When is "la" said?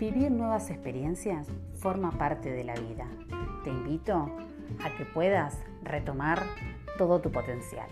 2.64-2.72